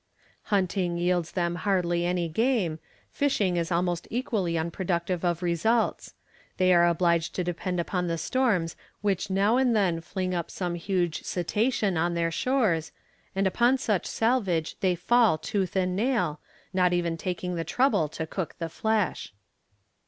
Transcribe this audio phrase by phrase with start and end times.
[0.45, 2.79] Hunting yields them hardly any game,
[3.11, 6.15] fishing is almost equally unproductive of results;
[6.57, 11.21] they are obliged to depend upon the storms which now and then fling some huge
[11.21, 12.91] cetacean on their shores,
[13.35, 16.39] and upon such salvage they fall tooth and nail,
[16.73, 19.33] not even taking the trouble to cook the flesh.